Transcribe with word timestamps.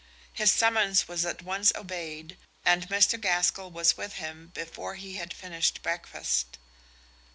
His 0.33 0.51
summons 0.51 1.07
was 1.07 1.25
at 1.27 1.43
once 1.43 1.71
obeyed, 1.75 2.39
and 2.65 2.89
Mr. 2.89 3.21
Gaskell 3.21 3.69
was 3.69 3.97
with 3.97 4.13
him 4.13 4.47
before 4.55 4.95
he 4.95 5.17
had 5.17 5.31
finished 5.31 5.83
breakfast. 5.83 6.57